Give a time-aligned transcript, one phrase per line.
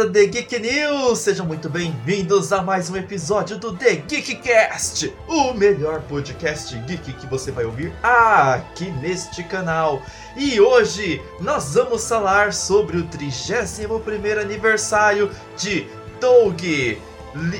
[0.00, 5.52] Galera The Geek News, sejam muito bem-vindos a mais um episódio do The Geekcast, o
[5.52, 10.02] melhor podcast geek que você vai ouvir aqui neste canal.
[10.36, 15.86] E hoje nós vamos falar sobre o 31º aniversário de
[16.18, 16.62] Doug,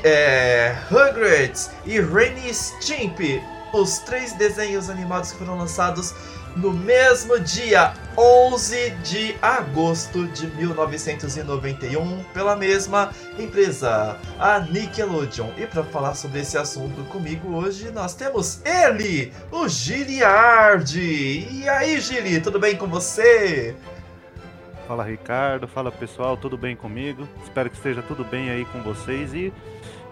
[0.03, 6.13] é, Rugrats e Renny Stimpy, os três desenhos animados que foram lançados
[6.55, 15.49] no mesmo dia 11 de agosto de 1991 pela mesma empresa, a Nickelodeon.
[15.57, 21.47] E para falar sobre esse assunto comigo hoje, nós temos ele, o Giliardi.
[21.51, 23.75] E aí, Gili, tudo bem com você?
[24.87, 27.25] Fala Ricardo, fala pessoal, tudo bem comigo?
[27.43, 29.53] Espero que esteja tudo bem aí com vocês e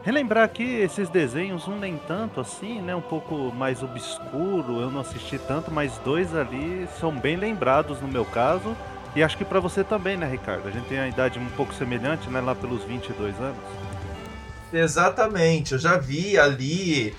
[0.09, 2.95] relembrar aqui esses desenhos, um nem tanto assim, né?
[2.95, 8.07] Um pouco mais obscuro, eu não assisti tanto, mas dois ali são bem lembrados no
[8.07, 8.75] meu caso.
[9.15, 10.67] E acho que para você também, né, Ricardo?
[10.67, 12.41] A gente tem a idade um pouco semelhante, né?
[12.41, 13.59] Lá pelos 22 anos.
[14.73, 17.15] Exatamente, eu já vi ali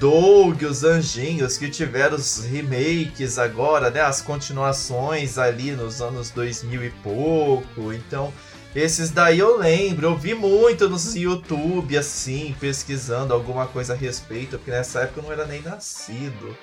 [0.00, 4.00] Doug, os Anjinhos, que tiveram os remakes agora, né?
[4.00, 7.92] As continuações ali nos anos 2000 e pouco.
[7.92, 8.32] Então,
[8.74, 14.56] esses daí eu lembro, eu vi muito no YouTube, assim, pesquisando alguma coisa a respeito,
[14.56, 16.56] porque nessa época eu não era nem nascido.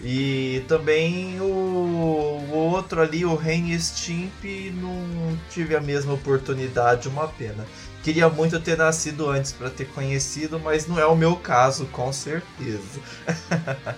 [0.00, 7.26] E também o, o outro ali, o Ren Stimp, não tive a mesma oportunidade, uma
[7.26, 7.66] pena.
[8.04, 12.12] Queria muito ter nascido antes para ter conhecido, mas não é o meu caso, com
[12.12, 13.00] certeza.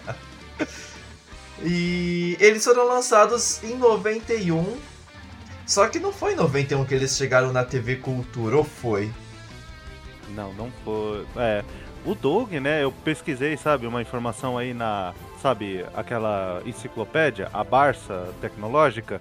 [1.63, 4.79] e eles foram lançados em 91
[5.69, 9.13] só que não foi em 91 que eles chegaram na TV Cultura, ou foi?
[10.31, 11.27] Não, não foi.
[11.37, 11.63] É,
[12.07, 12.83] o Doug, né?
[12.83, 15.13] Eu pesquisei, sabe, uma informação aí na,
[15.43, 19.21] sabe, aquela enciclopédia, a Barça Tecnológica.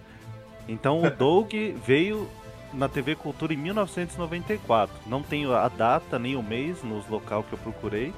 [0.70, 1.52] Então o Doug
[1.86, 2.30] veio
[2.74, 4.96] na TV Cultura em 1994.
[5.06, 8.14] Não tenho a data nem o mês nos local que eu procurei.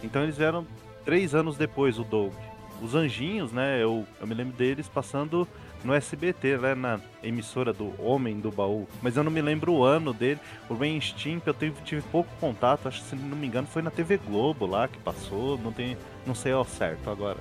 [0.00, 0.64] Então eles vieram
[1.04, 2.32] três anos depois, o Doug.
[2.80, 3.82] Os Anjinhos, né?
[3.82, 5.48] Eu, eu me lembro deles passando
[5.84, 8.88] no SBT, né, na emissora do Homem do Baú.
[9.02, 10.40] Mas eu não me lembro o ano dele.
[10.68, 13.82] O Rain Stimp eu tive, tive pouco contato, acho que se não me engano foi
[13.82, 15.96] na TV Globo lá que passou, não, tem,
[16.26, 17.38] não sei ao certo agora.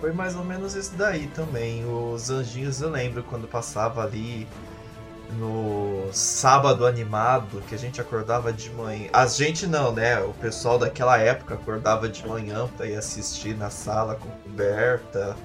[0.00, 1.84] Foi mais ou menos isso daí também.
[1.84, 4.46] Os Anjinhos eu lembro quando passava ali
[5.32, 9.08] no sábado animado, que a gente acordava de manhã.
[9.12, 10.20] A gente não, né?
[10.20, 15.36] O pessoal daquela época acordava de manhã para ir assistir na sala com coberta.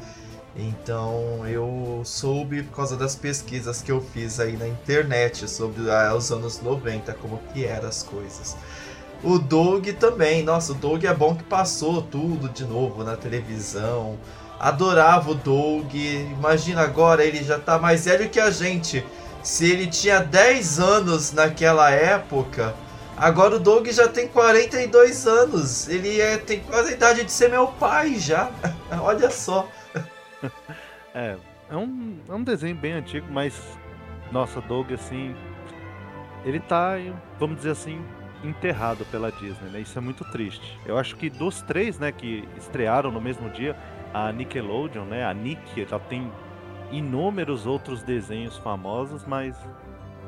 [0.56, 6.14] Então eu soube por causa das pesquisas que eu fiz aí na internet sobre ah,
[6.16, 8.56] os anos 90, como que eram as coisas.
[9.24, 14.18] O Doug também, nossa, o Doug é bom que passou tudo de novo na televisão.
[14.60, 15.96] Adorava o Doug.
[15.96, 19.04] Imagina agora, ele já tá mais velho que a gente.
[19.42, 22.76] Se ele tinha 10 anos naquela época,
[23.18, 25.88] agora o Doug já tem 42 anos.
[25.88, 28.52] Ele é, tem quase a idade de ser meu pai já.
[29.02, 29.68] Olha só.
[31.14, 31.38] é,
[31.70, 33.78] é um, é um desenho bem antigo, mas
[34.32, 35.36] nossa, Doug assim,
[36.44, 36.94] ele tá,
[37.40, 38.04] vamos dizer assim,
[38.44, 39.80] enterrado pela Disney, né?
[39.82, 40.80] Isso é muito triste.
[40.86, 43.76] Eu acho que dos três, né, que estrearam no mesmo dia,
[44.14, 46.32] a Nickelodeon, né, a Nick, ela tem
[46.92, 49.58] inúmeros outros desenhos famosos, mas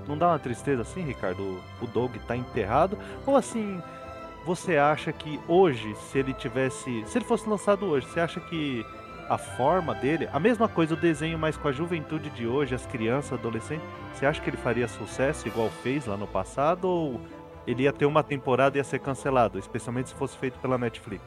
[0.08, 1.62] não dá uma tristeza assim, Ricardo?
[1.82, 2.98] O Doug tá enterrado?
[3.26, 3.82] Ou assim,
[4.46, 8.86] você acha que hoje, se ele tivesse, se ele fosse lançado hoje, você acha que
[9.30, 12.86] a forma dele, a mesma coisa o desenho, mas com a juventude de hoje, as
[12.86, 17.22] crianças, adolescentes, você acha que ele faria sucesso igual fez lá no passado ou
[17.66, 21.24] ele ia ter uma temporada e ia ser cancelado, especialmente se fosse feito pela Netflix?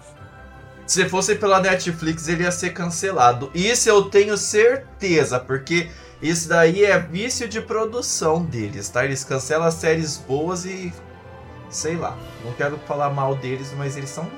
[0.87, 3.50] Se fosse pela Netflix, ele ia ser cancelado.
[3.55, 5.90] Isso eu tenho certeza, porque
[6.22, 9.05] isso daí é vício de produção deles, tá?
[9.05, 10.93] Eles cancelam séries boas e
[11.69, 12.17] sei lá.
[12.43, 14.31] Não quero falar mal deles, mas eles são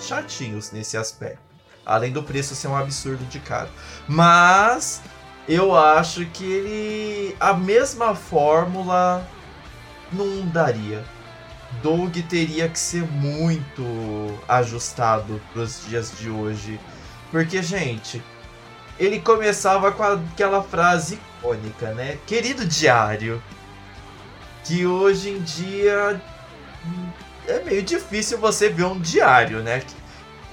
[0.00, 1.45] chatinhos nesse aspecto.
[1.86, 3.70] Além do preço ser um absurdo de caro.
[4.08, 5.00] Mas
[5.48, 7.36] eu acho que ele.
[7.38, 9.24] A mesma fórmula
[10.12, 11.04] não daria.
[11.82, 13.84] Doug teria que ser muito
[14.48, 16.80] ajustado para os dias de hoje.
[17.30, 18.22] Porque, gente,
[18.98, 22.18] ele começava com aquela frase icônica, né?
[22.26, 23.40] Querido diário.
[24.64, 26.20] Que hoje em dia
[27.46, 29.82] é meio difícil você ver um diário, né?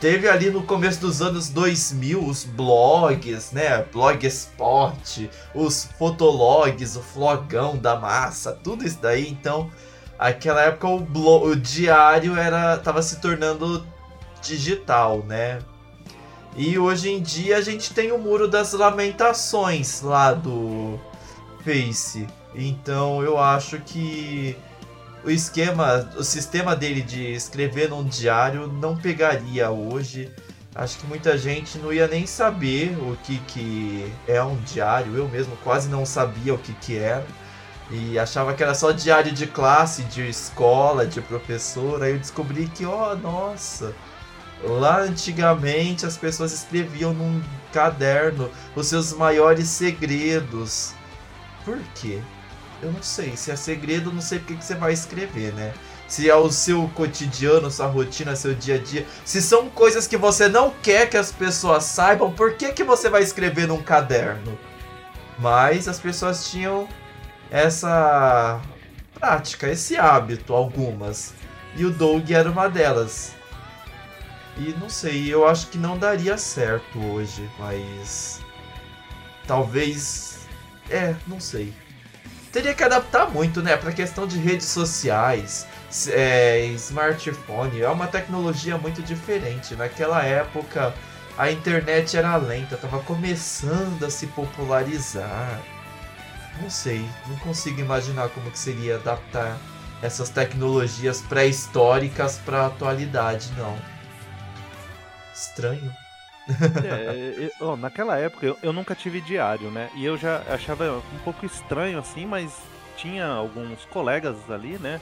[0.03, 3.85] Teve ali no começo dos anos 2000 os blogs, né?
[3.89, 9.29] Blogspot, os fotologs, o flogão da massa, tudo isso daí.
[9.29, 9.71] Então,
[10.19, 13.87] aquela época o, blog, o diário era tava se tornando
[14.41, 15.59] digital, né?
[16.57, 20.99] E hoje em dia a gente tem o Muro das Lamentações lá do
[21.63, 22.27] Face.
[22.53, 24.57] Então eu acho que
[25.23, 30.31] o esquema, o sistema dele de escrever num diário não pegaria hoje.
[30.75, 35.15] Acho que muita gente não ia nem saber o que, que é um diário.
[35.15, 37.25] Eu mesmo quase não sabia o que, que era.
[37.91, 42.01] E achava que era só diário de classe, de escola, de professor.
[42.01, 43.93] Aí eu descobri que, ó, oh, nossa,
[44.63, 47.41] lá antigamente as pessoas escreviam num
[47.71, 50.93] caderno os seus maiores segredos.
[51.63, 52.19] Por quê?
[52.83, 53.37] Eu não sei.
[53.37, 55.73] Se é segredo, não sei porque que você vai escrever, né?
[56.05, 59.07] Se é o seu cotidiano, sua rotina, seu dia a dia.
[59.23, 63.09] Se são coisas que você não quer que as pessoas saibam, por que, que você
[63.09, 64.59] vai escrever num caderno?
[65.39, 66.89] Mas as pessoas tinham
[67.49, 68.61] essa
[69.17, 71.33] prática, esse hábito, algumas.
[71.77, 73.33] E o Doug era uma delas.
[74.57, 78.41] E não sei, eu acho que não daria certo hoje, mas.
[79.47, 80.45] Talvez.
[80.89, 81.73] É, não sei
[82.53, 85.67] teria que adaptar muito, né, para questão de redes sociais,
[86.09, 87.81] é, smartphone.
[87.81, 89.75] É uma tecnologia muito diferente.
[89.75, 90.93] Naquela época,
[91.35, 95.59] a internet era lenta, estava começando a se popularizar.
[96.61, 99.57] Não sei, não consigo imaginar como que seria adaptar
[100.03, 103.75] essas tecnologias pré-históricas para a atualidade, não.
[105.33, 106.02] Estranho.
[106.83, 109.89] É, eu, naquela época eu, eu, nunca tive diário, né?
[109.95, 112.59] E eu já achava um pouco estranho assim, mas
[112.97, 114.99] tinha alguns colegas ali, né?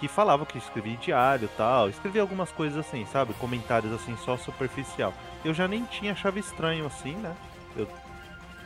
[0.00, 1.88] Que falavam que escrevia diário tal.
[1.88, 3.34] Escrevia algumas coisas assim, sabe?
[3.34, 5.12] Comentários assim, só superficial.
[5.44, 7.34] Eu já nem tinha, achava estranho assim, né?
[7.76, 7.88] Eu,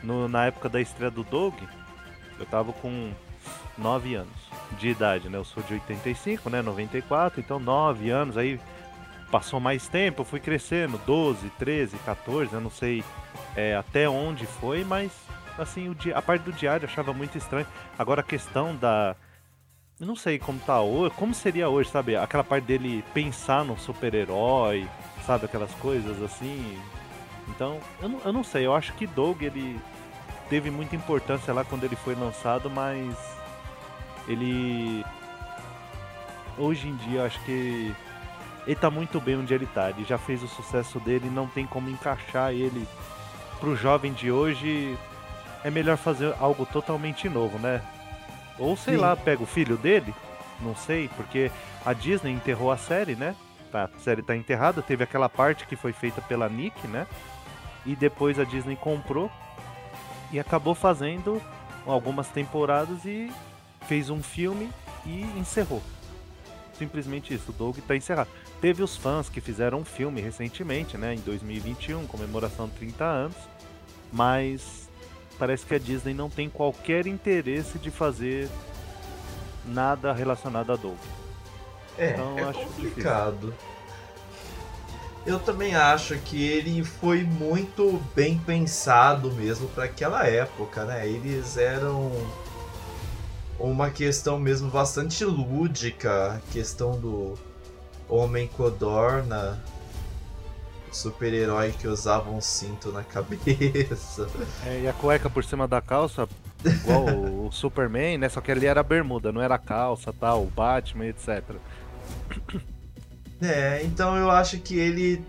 [0.03, 1.55] no, na época da estreia do Dog,
[2.39, 3.11] eu tava com
[3.77, 5.37] 9 anos de idade, né?
[5.37, 6.61] Eu sou de 85, né?
[6.61, 8.59] 94, então 9 anos aí
[9.33, 13.03] passou mais tempo, eu fui crescendo, 12, 13, 14, eu não sei
[13.55, 15.11] é, até onde foi, mas
[15.57, 17.65] assim, o dia, a parte do diário eu achava muito estranho.
[17.97, 19.15] Agora a questão da.
[19.99, 22.15] Eu não sei como tá hoje, como seria hoje, sabe?
[22.15, 24.87] Aquela parte dele pensar num super-herói,
[25.25, 25.45] sabe?
[25.45, 26.79] Aquelas coisas assim.
[27.47, 29.81] Então, eu não, eu não sei, eu acho que Doug ele
[30.47, 33.15] teve muita importância lá quando ele foi lançado, mas
[34.27, 35.03] ele.
[36.55, 37.95] Hoje em dia eu acho que
[38.65, 39.89] ele tá muito bem onde ele tá.
[39.89, 42.87] Ele já fez o sucesso dele, não tem como encaixar ele
[43.59, 44.97] pro jovem de hoje.
[45.63, 47.81] É melhor fazer algo totalmente novo, né?
[48.57, 49.01] Ou sei Sim.
[49.01, 50.13] lá, pega o filho dele,
[50.61, 51.51] não sei, porque
[51.85, 53.35] a Disney enterrou a série, né?
[53.71, 57.07] Tá, a série tá enterrada, teve aquela parte que foi feita pela Nick, né?
[57.85, 59.31] E depois a Disney comprou
[60.31, 61.41] e acabou fazendo
[61.85, 63.31] algumas temporadas e
[63.87, 64.69] fez um filme
[65.05, 65.81] e encerrou.
[66.77, 68.29] Simplesmente isso, o Doug tá encerrado.
[68.63, 73.35] Teve os fãs que fizeram um filme recentemente, né, em 2021, comemoração de 30 anos,
[74.09, 74.87] mas
[75.37, 78.49] parece que a Disney não tem qualquer interesse de fazer
[79.65, 80.95] nada relacionado a Doug.
[81.97, 83.47] É, então, é complicado.
[83.47, 83.53] Difícil.
[85.25, 91.05] Eu também acho que ele foi muito bem pensado mesmo para aquela época, né?
[91.05, 92.13] Eles eram
[93.59, 97.37] uma questão mesmo bastante lúdica, questão do
[98.09, 99.61] Homem Codorna,
[100.91, 104.27] super-herói que usava um cinto na cabeça.
[104.65, 106.27] É, e a cueca por cima da calça,
[106.65, 108.29] igual o, Superman, né?
[108.29, 111.43] Só que ali era bermuda, não era calça, tal, o Batman, etc.
[113.41, 115.21] É, então eu acho que ele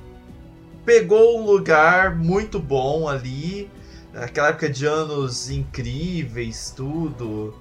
[0.84, 3.68] pegou um lugar muito bom ali,
[4.14, 7.54] aquela época de anos incríveis, tudo.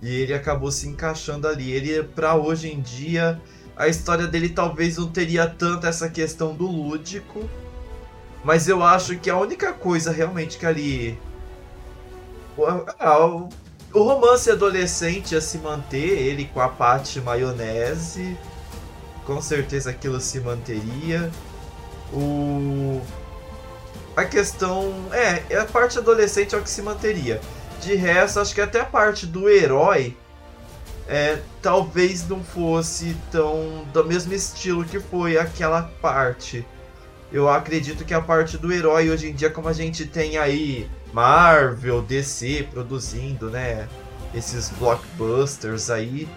[0.00, 1.70] E ele acabou se encaixando ali.
[1.70, 3.40] Ele, para hoje em dia,
[3.76, 7.48] a história dele talvez não teria tanto essa questão do lúdico.
[8.44, 11.18] Mas eu acho que a única coisa realmente que ali.
[12.56, 18.36] O, romance adolescente ia se manter, ele com a parte maionese.
[19.24, 21.30] Com certeza aquilo se manteria.
[22.12, 23.00] O.
[24.16, 24.92] A questão.
[25.12, 27.40] É, a parte adolescente é o que se manteria.
[27.80, 30.16] De resto, acho que até a parte do herói
[31.08, 36.66] é, talvez não fosse tão do mesmo estilo que foi aquela parte.
[37.32, 40.88] Eu acredito que a parte do herói hoje em dia, como a gente tem aí
[41.12, 43.88] Marvel, DC produzindo, né?
[44.34, 46.28] Esses blockbusters aí.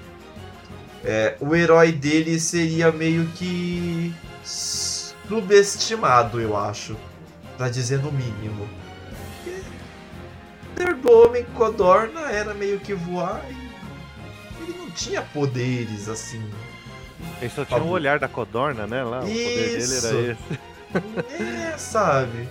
[1.04, 6.96] É, o herói dele seria meio que subestimado, eu acho.
[7.58, 8.68] Pra dizer no mínimo.
[11.02, 13.65] do Homem Codorna era meio que voar e
[14.96, 16.42] tinha poderes assim.
[17.42, 19.04] Ele só tinha o um olhar da codorna, né?
[19.04, 20.38] Lá, o poder dele era esse.
[21.44, 22.48] É, sabe?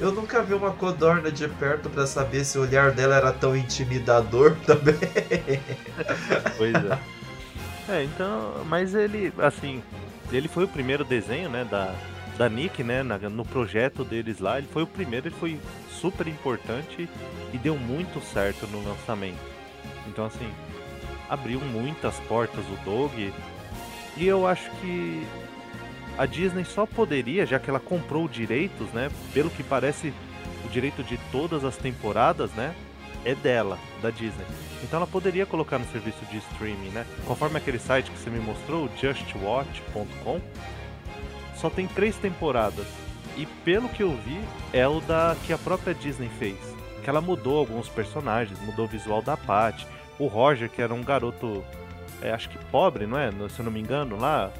[0.00, 3.56] Eu nunca vi uma codorna de perto para saber se o olhar dela era tão
[3.56, 4.96] intimidador também.
[6.56, 6.98] Pois é.
[7.88, 9.82] É, então, mas ele, assim,
[10.32, 11.94] ele foi o primeiro desenho, né, da,
[12.36, 14.58] da Nick, né, na, no projeto deles lá.
[14.58, 15.60] Ele foi o primeiro, ele foi
[15.90, 17.08] super importante
[17.52, 19.38] e deu muito certo no lançamento.
[20.08, 20.50] Então, assim,
[21.34, 23.32] abriu muitas portas o Dog.
[24.16, 25.26] E eu acho que
[26.16, 29.10] a Disney só poderia, já que ela comprou direitos, né?
[29.32, 30.12] Pelo que parece,
[30.64, 32.74] o direito de todas as temporadas, né?
[33.24, 34.46] É dela, da Disney.
[34.82, 37.06] Então ela poderia colocar no serviço de streaming, né?
[37.26, 40.40] Conforme aquele site que você me mostrou, justwatch.com,
[41.56, 42.86] só tem três temporadas.
[43.36, 44.40] E pelo que eu vi,
[44.72, 46.58] é o da que a própria Disney fez.
[47.02, 49.86] Que ela mudou alguns personagens, mudou o visual da Patty.
[50.18, 51.64] O Roger, que era um garoto,
[52.22, 53.30] é, acho que pobre, não é?
[53.48, 54.50] Se eu não me engano, lá.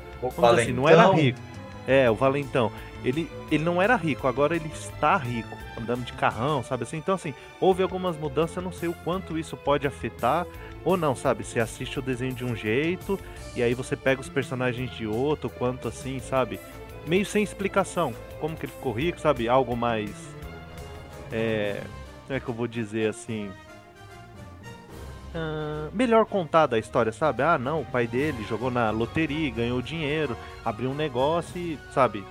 [0.52, 1.38] Assim, não era rico.
[1.86, 2.72] É, o Valentão.
[3.04, 6.96] Ele, ele não era rico, agora ele está rico, andando de carrão, sabe assim?
[6.96, 10.46] Então, assim, houve algumas mudanças, eu não sei o quanto isso pode afetar
[10.82, 11.44] ou não, sabe?
[11.44, 13.20] Você assiste o desenho de um jeito
[13.54, 16.58] e aí você pega os personagens de outro, quanto assim, sabe?
[17.06, 18.14] Meio sem explicação.
[18.40, 19.48] Como que ele ficou rico, sabe?
[19.48, 20.10] Algo mais.
[21.30, 21.82] É.
[22.26, 23.50] Como é que eu vou dizer assim?
[25.34, 27.42] Uh, melhor contada a história, sabe?
[27.42, 32.24] Ah, não, o pai dele jogou na loteria, ganhou dinheiro, abriu um negócio e, sabe?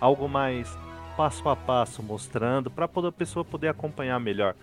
[0.00, 0.78] Algo mais
[1.16, 4.54] passo a passo mostrando para a pessoa poder acompanhar melhor.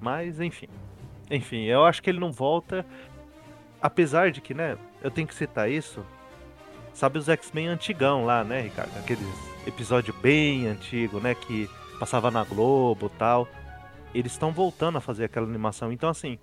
[0.00, 0.68] Mas, enfim.
[1.28, 2.86] Enfim, eu acho que ele não volta.
[3.82, 4.78] Apesar de que, né?
[5.02, 6.04] Eu tenho que citar isso.
[6.92, 8.96] Sabe os X-Men antigão lá, né, Ricardo?
[8.98, 9.26] Aqueles
[9.66, 11.34] episódio bem antigo, né?
[11.34, 13.48] Que passava na Globo tal.
[14.14, 15.92] Eles estão voltando a fazer aquela animação.
[15.92, 16.38] Então, assim,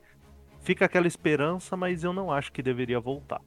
[0.67, 3.39] Fica aquela esperança, mas eu não acho que deveria voltar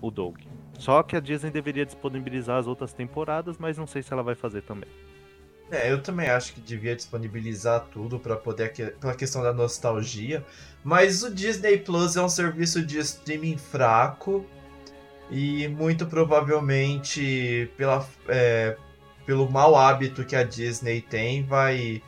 [0.00, 0.36] o Doug.
[0.78, 4.36] Só que a Disney deveria disponibilizar as outras temporadas, mas não sei se ela vai
[4.36, 4.88] fazer também.
[5.68, 10.46] É, eu também acho que devia disponibilizar tudo para poder pela questão da nostalgia,
[10.84, 14.46] mas o Disney Plus é um serviço de streaming fraco
[15.28, 18.76] e muito provavelmente pela, é,
[19.26, 22.00] pelo mau hábito que a Disney tem vai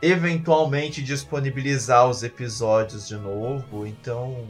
[0.00, 4.46] eventualmente disponibilizar os episódios de novo, então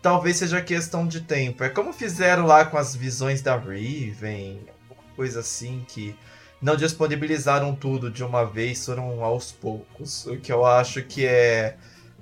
[0.00, 1.62] talvez seja questão de tempo.
[1.62, 4.60] É como fizeram lá com as visões da Riven,
[5.14, 6.16] coisa assim que
[6.60, 10.26] não disponibilizaram tudo de uma vez, foram aos poucos.
[10.26, 11.76] O que eu acho que é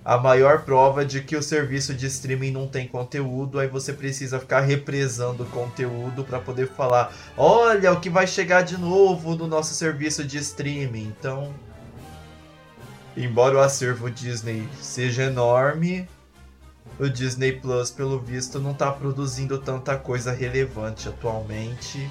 [0.05, 4.41] a maior prova de que o serviço de streaming não tem conteúdo, aí você precisa
[4.41, 9.75] ficar represando conteúdo para poder falar: olha o que vai chegar de novo no nosso
[9.75, 11.15] serviço de streaming.
[11.19, 11.55] Então,
[13.17, 16.09] embora o acervo Disney seja enorme,
[16.99, 22.11] o Disney Plus, pelo visto, não está produzindo tanta coisa relevante atualmente.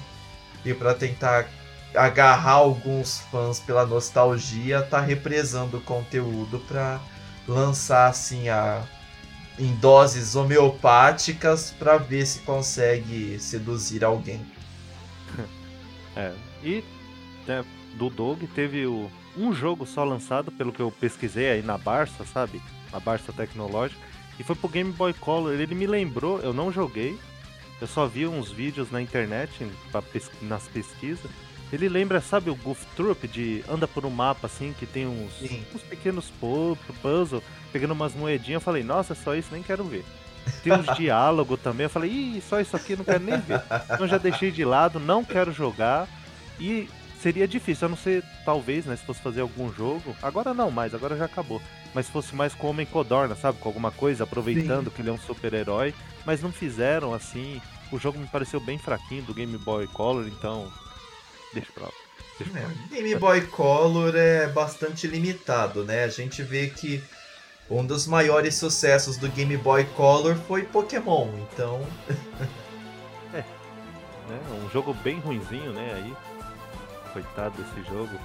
[0.64, 1.48] E para tentar
[1.94, 7.00] agarrar alguns fãs pela nostalgia, tá represando o conteúdo para
[7.46, 8.82] lançar assim a
[9.58, 14.44] em doses homeopáticas para ver se consegue seduzir alguém.
[16.16, 16.82] É, e
[17.46, 17.64] né,
[17.94, 22.24] do Dog teve o um jogo só lançado, pelo que eu pesquisei aí na Barça,
[22.24, 22.60] sabe?
[22.92, 24.00] Na Barça Tecnológica.
[24.38, 25.60] E foi pro Game Boy Color.
[25.60, 27.18] Ele me lembrou, eu não joguei.
[27.80, 29.66] Eu só vi uns vídeos na internet,
[30.42, 31.30] nas pesquisas.
[31.72, 35.32] Ele lembra, sabe, o Goof Troop de anda por um mapa assim, que tem uns,
[35.74, 36.30] uns pequenos
[37.00, 38.60] puzzles, pegando umas moedinhas.
[38.60, 40.04] Eu falei, nossa, só isso, nem quero ver.
[40.62, 41.84] Tem uns diálogos também.
[41.84, 43.62] Eu falei, ih, só isso aqui não quero nem ver.
[43.92, 46.08] Então já deixei de lado, não quero jogar.
[46.58, 46.88] E
[47.20, 50.16] seria difícil, a não ser, talvez, né, se fosse fazer algum jogo.
[50.22, 51.60] Agora não mais, agora já acabou.
[51.94, 53.58] Mas se fosse mais com Homem Codorna, sabe?
[53.58, 54.90] Com alguma coisa, aproveitando Sim.
[54.90, 55.94] que ele é um super-herói.
[56.24, 57.60] Mas não fizeram assim.
[57.90, 60.72] O jogo me pareceu bem fraquinho do Game Boy Color, então.
[61.52, 61.92] Deixa pra lá.
[62.38, 62.68] Deixa pra lá.
[62.68, 66.04] É, Game Boy Color é bastante limitado, né?
[66.04, 67.02] A gente vê que
[67.68, 71.84] um dos maiores sucessos do Game Boy Color foi Pokémon, então.
[73.34, 73.38] é.
[73.38, 74.64] é.
[74.64, 75.92] Um jogo bem ruinzinho, né?
[75.96, 76.29] Aí
[77.12, 78.16] coitado desse jogo.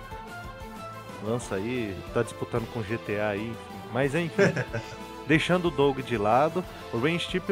[1.23, 3.53] Lança aí, tá disputando com GTA aí,
[3.91, 4.53] Mas enfim,
[5.27, 6.63] deixando o Doug de lado,
[6.93, 7.45] o Rain Steep,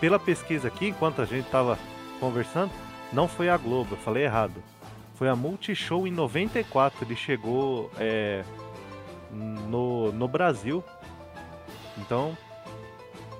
[0.00, 1.78] pela pesquisa aqui, enquanto a gente tava
[2.20, 2.70] conversando,
[3.12, 4.62] não foi a Globo, eu falei errado.
[5.14, 8.42] Foi a Multishow em 94, ele chegou é,
[9.30, 10.82] no, no Brasil.
[11.96, 12.36] Então,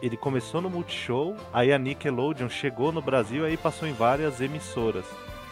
[0.00, 5.04] ele começou no Multishow, aí a Nickelodeon chegou no Brasil, aí passou em várias emissoras.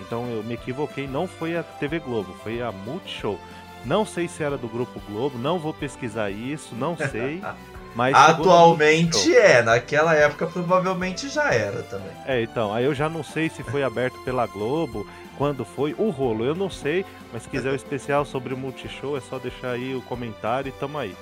[0.02, 3.38] Então eu me equivoquei, não foi a TV Globo, foi a Multishow.
[3.84, 7.42] Não sei se era do Grupo Globo, não vou pesquisar isso, não sei.
[7.94, 12.10] Mas Atualmente é, naquela época provavelmente já era também.
[12.24, 15.06] É, então, aí eu já não sei se foi aberto pela Globo,
[15.36, 19.16] quando foi o rolo, eu não sei, mas se quiser o especial sobre o Multishow
[19.16, 21.14] é só deixar aí o comentário e tamo aí.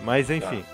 [0.00, 0.64] Mas enfim,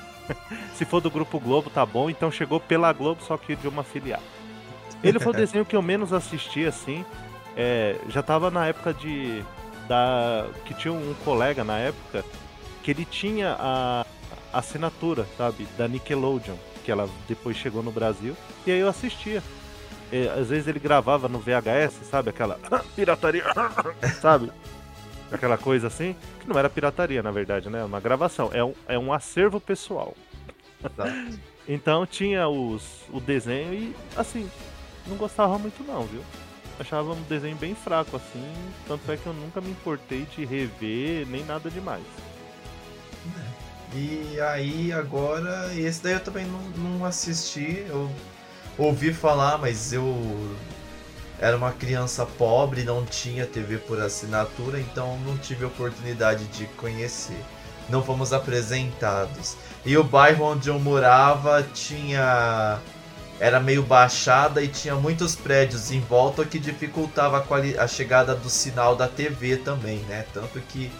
[0.74, 3.84] se for do Grupo Globo tá bom, então chegou pela Globo, só que de uma
[3.84, 4.22] filial.
[5.02, 7.04] Ele foi o desenho que eu menos assisti, assim,
[7.56, 9.42] é, já tava na época de...
[9.88, 12.24] Da, que tinha um colega na época
[12.80, 14.06] que ele tinha a
[14.52, 19.42] a assinatura, sabe, da Nickelodeon, que ela depois chegou no Brasil, e aí eu assistia.
[20.12, 22.58] E, às vezes ele gravava no VHS, sabe, aquela
[22.94, 23.44] pirataria,
[24.20, 24.50] sabe?
[25.30, 27.84] Aquela coisa assim, que não era pirataria, na verdade, né?
[27.84, 30.14] Uma gravação, é um, é um acervo pessoal.
[31.68, 34.50] Então tinha os, o desenho e, assim,
[35.06, 36.22] não gostava muito não, viu?
[36.78, 38.54] Achava um desenho bem fraco, assim,
[38.88, 42.04] tanto é que eu nunca me importei de rever, nem nada demais.
[43.94, 48.10] E aí agora, esse daí eu também não, não assisti, eu
[48.78, 50.16] ouvi falar, mas eu
[51.40, 57.42] era uma criança pobre, não tinha TV por assinatura, então não tive oportunidade de conhecer.
[57.88, 59.56] Não fomos apresentados.
[59.84, 62.78] E o bairro onde eu morava tinha
[63.40, 68.50] era meio baixada e tinha muitos prédios em volta que dificultava a, a chegada do
[68.50, 70.26] sinal da TV também, né?
[70.32, 70.92] Tanto que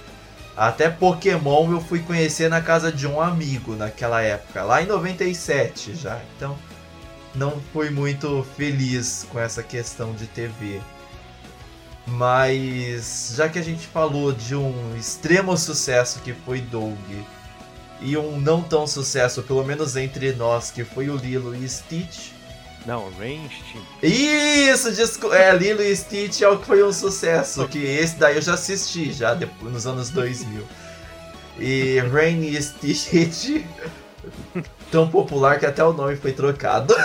[0.57, 5.95] até Pokémon eu fui conhecer na casa de um amigo naquela época, lá em 97
[5.95, 6.19] já.
[6.37, 6.59] Então
[7.35, 10.81] não fui muito feliz com essa questão de TV.
[12.07, 16.99] Mas já que a gente falou de um extremo sucesso que foi Doug
[18.01, 22.33] e um não tão sucesso, pelo menos entre nós, que foi o Lilo e Stitch.
[22.87, 23.49] Não, Rain.
[24.03, 25.37] Isso, desculpa.
[25.37, 27.69] É, Lilo e Stitch é o que foi um sucesso.
[27.69, 30.67] Que esse daí eu já assisti, já depois, nos anos 2000.
[31.59, 33.65] E Rain e Stitch.
[34.91, 36.95] Tão popular que até o nome foi trocado.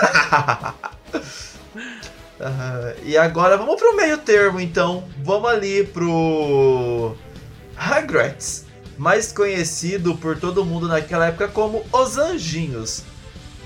[2.38, 5.06] Ah, e agora vamos pro meio termo, então.
[5.24, 7.16] Vamos ali pro.
[7.78, 8.66] Rugrats.
[8.98, 13.04] Mais conhecido por todo mundo naquela época como Os Anjinhos.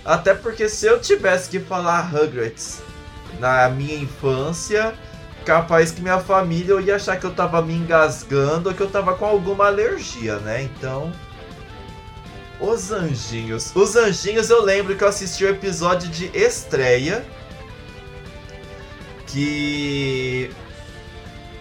[0.09, 2.81] Até porque se eu tivesse que falar Rugrats
[3.39, 4.95] na minha infância,
[5.45, 9.13] capaz que minha família ia achar que eu tava me engasgando ou que eu tava
[9.13, 10.63] com alguma alergia, né?
[10.63, 11.11] Então.
[12.59, 13.71] Os Anjinhos.
[13.75, 17.23] Os Anjinhos eu lembro que eu assisti o episódio de estreia.
[19.27, 20.49] Que.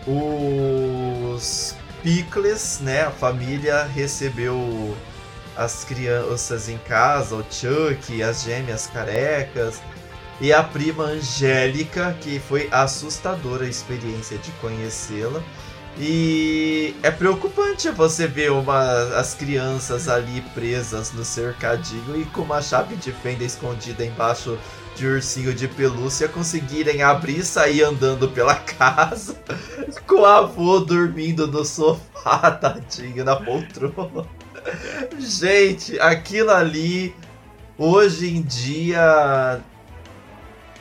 [0.07, 3.03] Os Pickles, né?
[3.03, 4.97] A família recebeu
[5.59, 9.83] as crianças em casa, o Chuck, as gêmeas carecas
[10.41, 15.43] e a prima Angélica, que foi assustadora a experiência de conhecê-la.
[15.99, 22.63] E é preocupante você ver uma, as crianças ali presas no cercadinho e com uma
[22.63, 24.57] chave de fenda escondida embaixo
[24.95, 29.37] de ursinho de pelúcia conseguirem abrir e sair andando pela casa
[30.07, 34.38] com o avô dormindo no sofá, tadinho, na poltrona.
[35.19, 37.15] Gente, aquilo ali,
[37.77, 39.61] hoje em dia,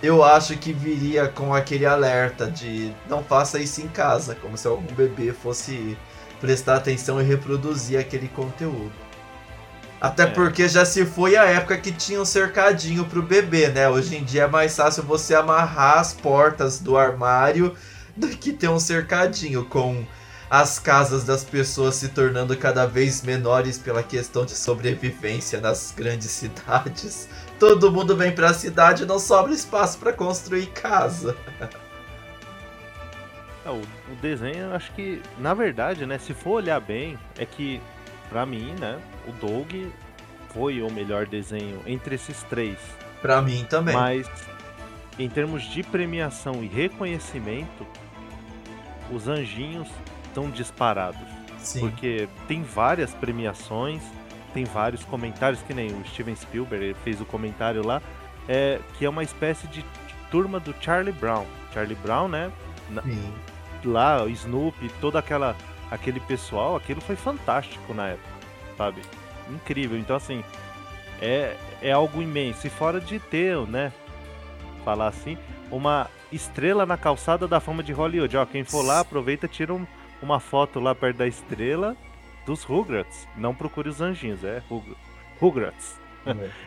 [0.02, 4.68] eu acho que viria com aquele alerta de não faça isso em casa, como se
[4.68, 5.98] algum bebê fosse
[6.40, 8.94] prestar atenção e reproduzir aquele conteúdo.
[10.00, 10.28] Até É.
[10.28, 13.90] porque já se foi a época que tinha um cercadinho pro bebê, né?
[13.90, 17.76] Hoje em dia é mais fácil você amarrar as portas do armário
[18.16, 20.06] do que ter um cercadinho com
[20.50, 26.32] as casas das pessoas se tornando cada vez menores pela questão de sobrevivência nas grandes
[26.32, 27.28] cidades.
[27.60, 31.36] Todo mundo vem pra cidade e não sobra espaço pra construir casa.
[33.66, 37.82] É, o, o desenho, acho que, na verdade, né, se for olhar bem, é que,
[38.30, 39.74] pra mim, né, o Doug
[40.54, 42.78] foi o melhor desenho entre esses três.
[43.22, 43.94] Pra mim também.
[43.94, 44.30] Mas,
[45.20, 47.86] em termos de premiação e reconhecimento,
[49.12, 49.88] os anjinhos
[50.38, 51.20] estão disparados.
[51.60, 51.80] Sim.
[51.80, 54.02] Porque tem várias premiações,
[54.54, 58.02] tem vários comentários, que nem o Steven Spielberg fez o comentário lá,
[58.48, 59.84] é, que é uma espécie de
[60.30, 61.46] turma do Charlie Brown.
[61.74, 62.52] Charlie Brown, né?
[63.04, 63.34] Sim.
[63.84, 65.56] Lá, o Snoopy, todo aquela,
[65.92, 68.30] aquele pessoal, aquilo foi fantástico na época,
[68.78, 69.02] sabe?
[69.50, 69.98] Incrível.
[69.98, 70.44] Então, assim,
[71.22, 72.66] é, é algo imenso.
[72.68, 73.92] E fora de ter, né?
[74.86, 75.38] Falar assim,
[75.70, 78.38] uma estrela na calçada da fama de Hollywood.
[78.38, 79.86] Ó, quem for lá, aproveita, tira um-
[80.22, 81.96] uma foto lá perto da estrela
[82.46, 83.28] dos Rugrats.
[83.36, 84.96] Não procure os anjinhos, é Rug-
[85.40, 86.00] Rugrats.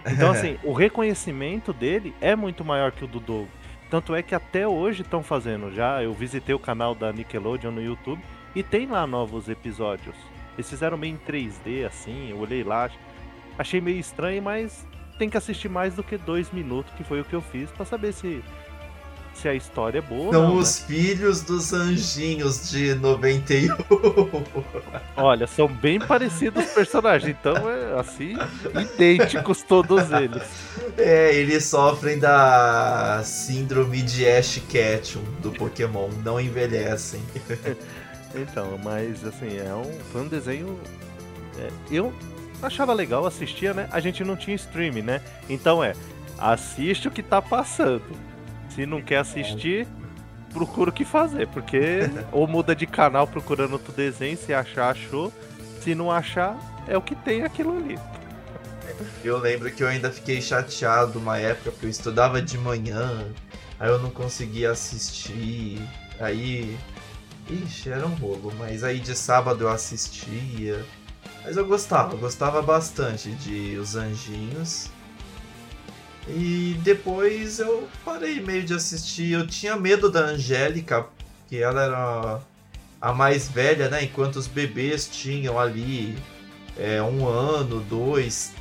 [0.07, 3.49] Então, assim, o reconhecimento dele é muito maior que o do Doug.
[3.91, 6.03] Tanto é que até hoje estão fazendo já.
[6.03, 8.23] Eu visitei o canal da Nickelodeon no YouTube
[8.55, 10.15] e tem lá novos episódios.
[10.55, 12.89] Eles fizeram meio em 3D, assim, eu olhei lá.
[13.59, 14.87] achei meio estranho, mas
[15.19, 17.85] tem que assistir mais do que dois minutos, que foi o que eu fiz, para
[17.85, 18.43] saber se
[19.41, 20.33] se a história é boa.
[20.33, 20.87] São não, os né?
[20.87, 23.75] filhos dos anjinhos de 91.
[25.17, 28.37] Olha, são bem parecidos os personagens, então é assim,
[28.79, 30.43] idênticos todos eles.
[30.99, 37.23] É, eles sofrem da síndrome de Ash Ketchum do Pokémon, não envelhecem.
[38.33, 40.79] Então, mas assim, é um, foi um desenho.
[41.59, 42.13] é, eu
[42.63, 43.89] achava legal, assistia, né?
[43.91, 45.21] A gente não tinha stream, né?
[45.49, 45.95] Então é,
[46.39, 48.30] assiste o que tá passando.
[48.71, 49.87] Se não quer assistir,
[50.53, 52.01] procura o que fazer, porque
[52.33, 55.33] ou muda de canal procurando outro desenho, se achar, achou.
[55.81, 57.99] Se não achar, é o que tem aquilo ali.
[59.25, 63.27] Eu lembro que eu ainda fiquei chateado uma época porque eu estudava de manhã,
[63.79, 65.81] aí eu não conseguia assistir,
[66.19, 66.77] aí.
[67.49, 70.85] Ixi, era um rolo, mas aí de sábado eu assistia.
[71.43, 74.89] Mas eu gostava, eu gostava bastante de Os Anjinhos.
[76.37, 79.33] E depois eu parei meio de assistir.
[79.33, 81.07] Eu tinha medo da Angélica,
[81.49, 82.41] que ela era
[83.01, 84.05] a mais velha, né?
[84.05, 86.17] Enquanto os bebês tinham ali
[86.79, 88.53] é, um ano, dois.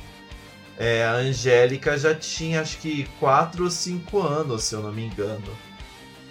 [0.78, 5.04] É, a Angélica já tinha acho que 4 ou 5 anos, se eu não me
[5.04, 5.56] engano.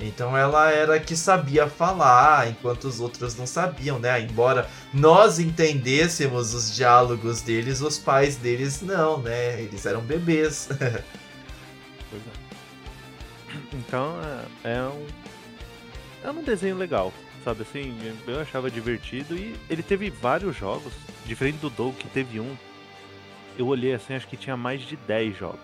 [0.02, 4.22] Então ela era que sabia falar, enquanto os outros não sabiam, né?
[4.22, 9.62] Embora nós entendêssemos os diálogos deles, os pais deles não, né?
[9.62, 10.70] Eles eram bebês.
[12.10, 12.50] Pois é.
[13.74, 14.16] Então
[14.64, 15.08] é, é um.
[16.24, 17.98] É um desenho legal, sabe assim?
[18.28, 20.92] Eu achava divertido e ele teve vários jogos,
[21.26, 22.56] diferente do Doug que teve um.
[23.58, 25.60] Eu olhei assim, acho que tinha mais de 10 jogos.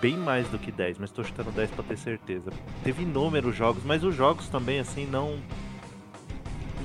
[0.00, 2.52] Bem mais do que 10, mas tô chutando 10 pra ter certeza.
[2.82, 5.38] Teve inúmeros jogos, mas os jogos também assim não.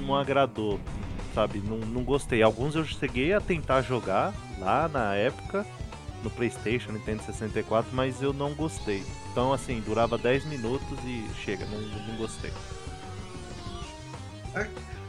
[0.01, 0.79] Não agradou,
[1.33, 1.59] sabe?
[1.59, 2.43] Não, não gostei.
[2.43, 5.65] Alguns eu cheguei a tentar jogar lá na época,
[6.25, 9.03] no PlayStation, Nintendo 64, mas eu não gostei.
[9.31, 12.51] Então, assim, durava 10 minutos e chega, não, não gostei.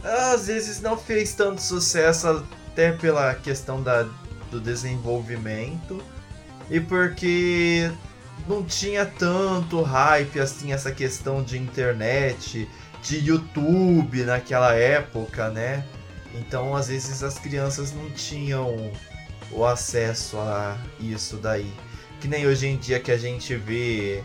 [0.05, 4.07] Às vezes não fez tanto sucesso até pela questão da,
[4.51, 6.03] do desenvolvimento
[6.71, 7.91] e porque
[8.47, 12.69] não tinha tanto hype assim essa questão de internet,
[13.03, 15.85] de YouTube naquela época, né?
[16.35, 18.93] Então às vezes as crianças não tinham
[19.51, 21.71] o acesso a isso daí.
[22.21, 24.23] Que nem hoje em dia que a gente vê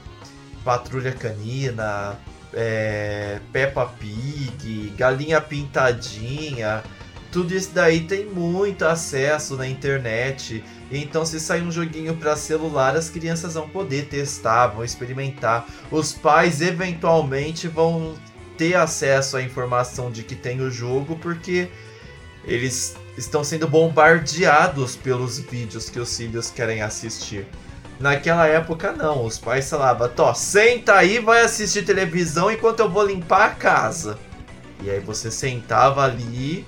[0.64, 2.18] Patrulha Canina,
[2.54, 6.84] é, Peppa Pig, Galinha Pintadinha,
[7.32, 10.64] tudo isso daí tem muito acesso na internet.
[10.92, 15.66] Então, se sair um joguinho para celular, as crianças vão poder testar, vão experimentar.
[15.90, 18.16] Os pais eventualmente vão
[18.58, 21.70] ter acesso à informação de que tem o jogo, porque
[22.46, 27.48] eles estão sendo bombardeados pelos vídeos que os filhos querem assistir.
[28.00, 33.06] Naquela época não, os pais falavam, Tó, senta aí, vai assistir televisão enquanto eu vou
[33.06, 34.18] limpar a casa.
[34.82, 36.66] E aí você sentava ali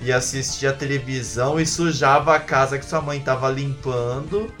[0.00, 4.52] e assistia a televisão e sujava a casa que sua mãe tava limpando.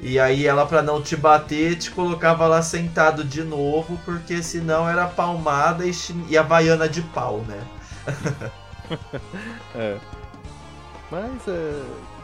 [0.00, 4.88] E aí ela, pra não te bater, te colocava lá sentado de novo, porque senão
[4.88, 5.92] era palmada e,
[6.28, 7.60] e a baiana de pau, né?
[9.74, 9.98] é.
[11.10, 12.16] Mas é.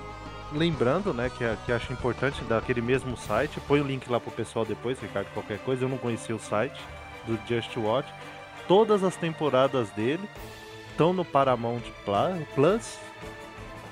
[0.54, 4.66] Lembrando, né, que, que acho importante daquele mesmo site, põe o link lá pro pessoal
[4.66, 6.78] depois, Ricardo, qualquer coisa, eu não conhecia o site
[7.26, 8.12] do Just Watch.
[8.68, 10.28] Todas as temporadas dele
[10.90, 11.80] estão no Paramount
[12.54, 12.98] Plus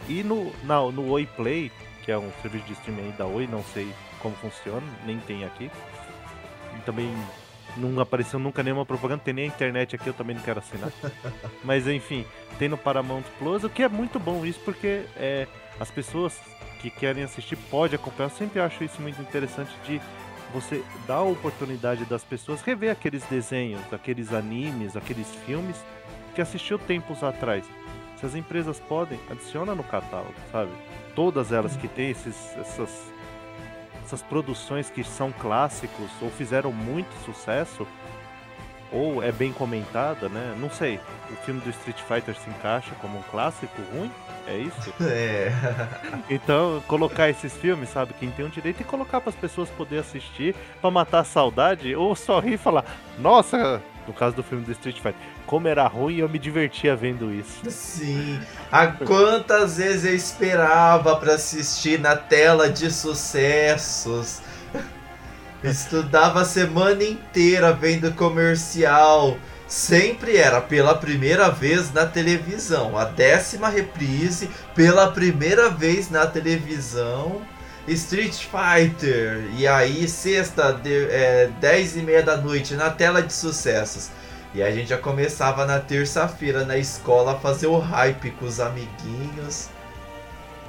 [0.07, 1.73] e no, na, no Oi Play,
[2.05, 5.71] que é um serviço de streaming da Oi, não sei como funciona, nem tem aqui.
[6.77, 7.11] E também
[7.77, 10.91] não apareceu nunca nenhuma propaganda, tem nem a internet aqui, eu também não quero assinar.
[11.65, 12.25] Mas enfim,
[12.59, 15.47] tem no Paramount Plus, o que é muito bom isso, porque é,
[15.79, 16.39] as pessoas
[16.81, 18.31] que querem assistir podem acompanhar.
[18.31, 20.01] Eu sempre acho isso muito interessante de
[20.53, 25.77] você dar a oportunidade das pessoas rever aqueles desenhos, aqueles animes, aqueles filmes
[26.35, 27.65] que assistiu tempos atrás.
[28.17, 30.71] Se as empresas podem, adiciona no catálogo, sabe?
[31.15, 33.11] Todas elas que têm esses, essas,
[34.11, 37.87] essas produções que são clássicos ou fizeram muito sucesso,
[38.93, 40.57] ou é bem comentada, né?
[40.59, 40.99] Não sei.
[41.31, 44.11] O filme do Street Fighter se encaixa como um clássico ruim?
[44.49, 44.93] É isso?
[45.01, 45.53] É.
[46.29, 48.13] Então, colocar esses filmes, sabe?
[48.15, 51.95] Quem tem o direito e colocar para as pessoas poderem assistir para matar a saudade
[51.95, 52.85] ou só rir e falar:
[53.17, 55.15] Nossa, no caso do filme do Street Fighter,
[55.47, 57.71] como era ruim eu me divertia vendo isso.
[57.71, 58.41] Sim.
[58.71, 64.43] Há quantas vezes eu esperava para assistir na tela de sucessos?
[65.63, 69.37] Estudava a semana inteira vendo comercial,
[69.69, 72.99] sempre era pela primeira vez na televisão.
[72.99, 77.43] A décima reprise pela primeira vez na televisão.
[77.95, 79.51] Street Fighter.
[79.57, 84.11] E aí, sexta, de, é, 10 e meia da noite, na tela de sucessos.
[84.55, 88.61] E a gente já começava na terça-feira na escola a fazer o hype com os
[88.61, 89.69] amiguinhos.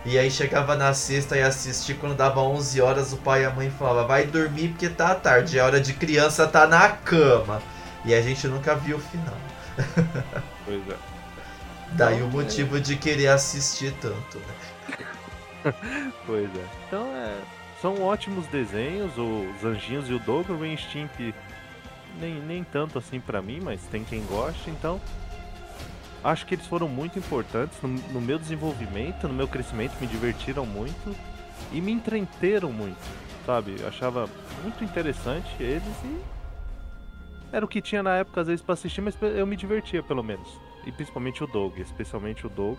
[0.03, 3.51] E aí chegava na sexta e assistir quando dava 11 horas, o pai e a
[3.51, 7.61] mãe falavam: "Vai dormir porque tá tarde, é hora de criança tá na cama".
[8.03, 9.37] E a gente nunca viu o final.
[10.65, 10.95] Pois é.
[11.91, 14.60] Daí Não, o motivo de querer assistir tanto, né?
[16.25, 16.65] Pois é.
[16.87, 17.37] Então é.
[17.81, 21.33] São ótimos desenhos, os Anjinhos e o Doug, o Stimp
[22.19, 25.01] nem, nem tanto assim pra mim, mas tem quem goste, então.
[26.23, 30.63] Acho que eles foram muito importantes no, no meu desenvolvimento, no meu crescimento, me divertiram
[30.65, 31.15] muito
[31.71, 33.01] e me entreteram muito,
[33.45, 33.75] sabe?
[33.79, 34.29] Eu achava
[34.61, 36.21] muito interessante eles e
[37.51, 40.23] era o que tinha na época às vezes pra assistir, mas eu me divertia pelo
[40.23, 40.47] menos.
[40.85, 42.77] E principalmente o Doug, especialmente o Doug.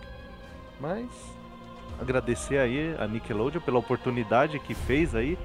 [0.79, 1.07] Mas
[2.03, 5.37] agradecer aí a Nickelodeon pela oportunidade que fez aí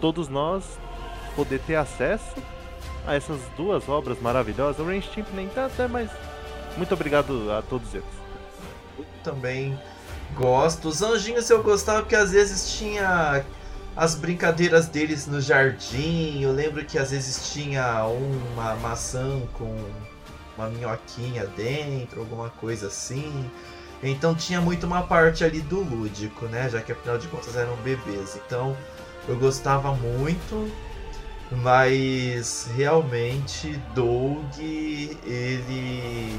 [0.00, 0.78] todos nós
[1.36, 2.34] poder ter acesso
[3.06, 4.78] a essas duas obras maravilhosas.
[4.78, 6.10] O Rain Stimp nem tanto, né, mas
[6.76, 8.06] muito obrigado a todos eles.
[9.22, 9.78] Também
[10.34, 10.88] gosto.
[10.88, 13.44] Os anjinhos eu gostava porque às vezes tinha
[13.96, 16.42] as brincadeiras deles no jardim.
[16.42, 19.76] Eu lembro que às vezes tinha uma maçã com
[20.56, 23.50] uma minhoquinha dentro, alguma coisa assim.
[24.02, 26.68] Então tinha muito uma parte ali do lúdico, né?
[26.68, 28.38] Já que afinal de contas eram bebês.
[28.44, 28.76] Então
[29.28, 30.70] eu gostava muito,
[31.50, 36.38] mas realmente Doug ele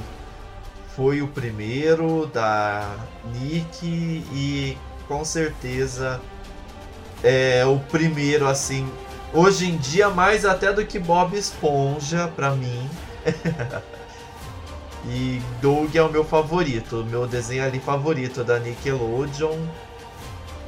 [0.96, 2.96] foi o primeiro da
[3.34, 6.22] Nick e com certeza
[7.24, 8.88] é o primeiro assim
[9.34, 12.88] hoje em dia mais até do que Bob Esponja pra mim
[15.06, 19.68] e Doug é o meu favorito o meu desenho ali favorito da Nickelodeon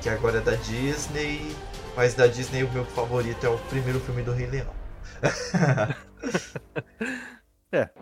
[0.01, 1.55] que agora é da Disney
[1.95, 4.73] mas da Disney o meu favorito é o primeiro filme do Rei Leão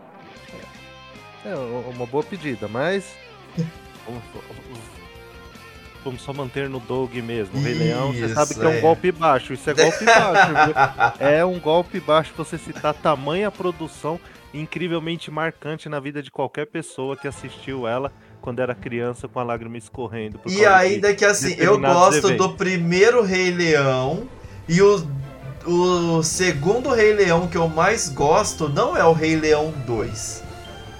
[1.44, 3.04] É uma boa pedida, mas
[4.06, 4.22] vamos,
[6.02, 7.58] vamos só manter no Doug mesmo.
[7.58, 8.80] O Rei Leão, você sabe que é um é.
[8.80, 9.52] golpe baixo.
[9.52, 10.74] Isso é golpe baixo, viu?
[11.20, 14.18] É um golpe baixo você citar tamanha produção
[14.54, 19.42] incrivelmente marcante na vida de qualquer pessoa que assistiu ela quando era criança com a
[19.42, 20.38] lágrima escorrendo.
[20.38, 22.36] por E de ainda que assim, eu gosto eventos.
[22.36, 24.28] do primeiro Rei Leão
[24.68, 25.06] e o,
[25.66, 30.44] o segundo Rei Leão que eu mais gosto não é o Rei Leão 2.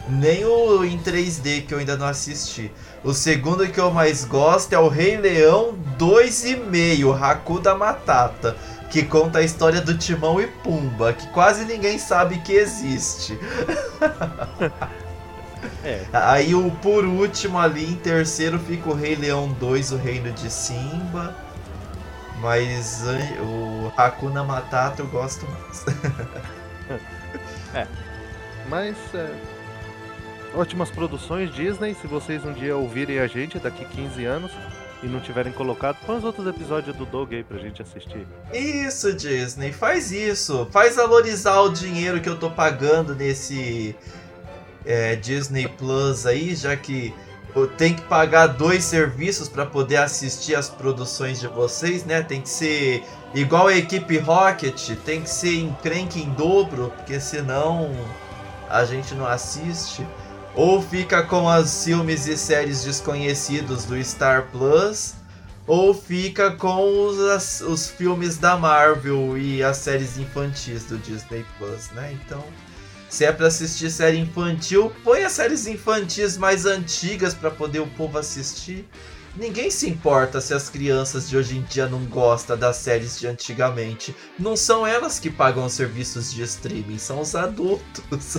[0.09, 2.71] Nem o em 3D que eu ainda não assisti.
[3.03, 8.57] O segundo que eu mais gosto é o Rei Leão 2,5, Hakuna Matata,
[8.91, 13.39] que conta a história do Timão e Pumba, que quase ninguém sabe que existe.
[15.83, 20.31] É, Aí o por último ali em terceiro fica o Rei Leão 2, o Reino
[20.33, 21.35] de Simba.
[22.41, 23.03] Mas
[23.41, 25.85] o Hakuna Matata eu gosto mais.
[28.69, 29.35] mas é,
[30.55, 31.95] ótimas produções Disney.
[31.95, 34.53] Se vocês um dia ouvirem a gente daqui 15 anos
[35.05, 38.27] e não tiverem colocado, põe os outros episódios do Doug aí pra gente assistir.
[38.53, 40.67] Isso, Disney, faz isso.
[40.71, 43.95] Faz valorizar o dinheiro que eu tô pagando nesse
[44.85, 47.15] é, Disney Plus aí, já que
[47.55, 52.23] eu tenho que pagar dois serviços para poder assistir as produções de vocês, né?
[52.23, 57.93] Tem que ser igual a equipe Rocket, tem que ser encrenque em dobro, porque senão
[58.69, 60.05] a gente não assiste.
[60.55, 65.15] Ou fica com os filmes e séries desconhecidos do Star Plus,
[65.67, 71.45] ou fica com os, as- os filmes da Marvel e as séries infantis do Disney
[71.59, 72.13] Plus, né?
[72.25, 72.45] Então,
[73.09, 77.87] se é pra assistir série infantil, põe as séries infantis mais antigas pra poder o
[77.89, 78.89] povo assistir.
[79.37, 83.27] Ninguém se importa se as crianças de hoje em dia não gostam das séries de
[83.27, 84.15] antigamente.
[84.39, 88.37] Não são elas que pagam os serviços de streaming, são os adultos.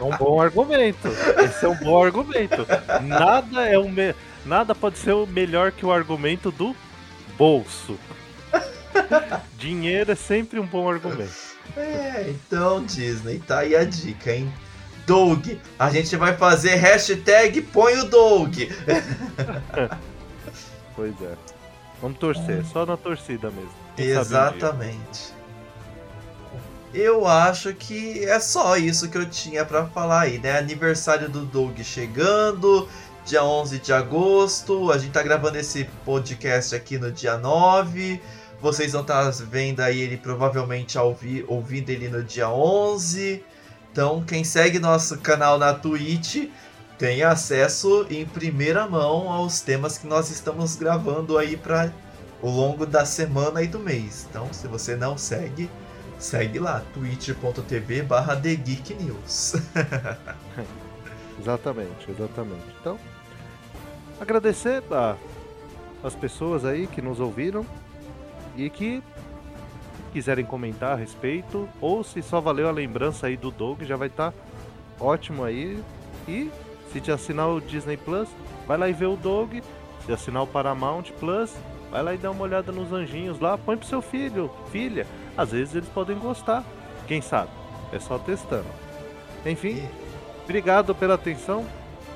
[0.00, 1.08] É um bom argumento.
[1.44, 2.66] Esse é um bom argumento.
[3.02, 4.14] Nada é o me...
[4.44, 6.74] nada pode ser o melhor que o argumento do
[7.38, 7.96] bolso.
[9.56, 11.32] Dinheiro é sempre um bom argumento.
[11.76, 14.52] É, então Disney, tá aí a dica, hein?
[15.06, 15.46] Doug,
[15.78, 18.56] a gente vai fazer hashtag põe o Doug.
[20.96, 21.34] Pois é.
[22.00, 23.70] Vamos torcer, só na torcida mesmo.
[23.98, 25.32] Exatamente.
[26.92, 30.56] Eu acho que é só isso que eu tinha pra falar aí, né?
[30.56, 32.88] Aniversário do Doug chegando,
[33.26, 34.92] dia 11 de agosto.
[34.92, 38.20] A gente tá gravando esse podcast aqui no dia 9.
[38.60, 43.42] Vocês vão estar vendo aí ele provavelmente ao vi- ouvindo ele no dia 11.
[43.94, 46.50] Então, quem segue nosso canal na Twitch
[46.98, 51.92] tem acesso em primeira mão aos temas que nós estamos gravando aí para
[52.42, 54.26] o longo da semana e do mês.
[54.28, 55.70] Então, se você não segue,
[56.18, 59.54] segue lá, twitch.tv barra TheGeekNews.
[61.38, 62.66] exatamente, exatamente.
[62.80, 62.98] Então,
[64.20, 65.14] agradecer a,
[66.02, 67.64] as pessoas aí que nos ouviram
[68.56, 69.00] e que
[70.14, 74.06] quiserem comentar a respeito, ou se só valeu a lembrança aí do Doug, já vai
[74.06, 74.38] estar tá
[75.00, 75.82] ótimo aí.
[76.28, 76.52] E
[76.92, 78.28] se te assinar o Disney Plus,
[78.64, 79.56] vai lá e vê o Doug.
[80.06, 81.52] Se assinar o Paramount Plus,
[81.90, 85.04] vai lá e dá uma olhada nos anjinhos lá, põe pro seu filho, filha.
[85.36, 86.62] Às vezes eles podem gostar.
[87.08, 87.50] Quem sabe?
[87.92, 88.68] É só testando.
[89.44, 89.84] Enfim,
[90.44, 91.66] obrigado pela atenção.